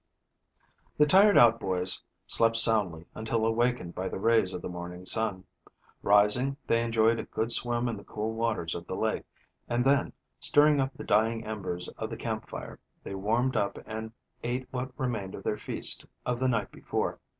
[0.97, 5.43] THE tired out boys slept soundly until awakened by the rays of the morning sun.
[6.01, 9.25] Rising, they enjoyed a good swim in the cool waters of the lake,
[9.69, 14.11] and then, stirring up the dying embers of the campfire, they warmed up and
[14.43, 17.19] ate what remained of their feast of the night before.